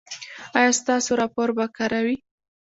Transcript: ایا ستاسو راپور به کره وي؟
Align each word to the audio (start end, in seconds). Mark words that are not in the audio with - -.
ایا 0.57 0.71
ستاسو 0.79 1.11
راپور 1.21 1.49
به 1.57 1.65
کره 1.77 1.99
وي؟ 2.05 2.15